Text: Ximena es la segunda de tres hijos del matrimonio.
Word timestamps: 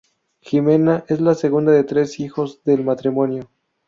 Ximena 0.43 1.05
es 1.09 1.21
la 1.21 1.35
segunda 1.35 1.71
de 1.73 1.83
tres 1.83 2.19
hijos 2.19 2.63
del 2.63 2.83
matrimonio. 2.83 3.51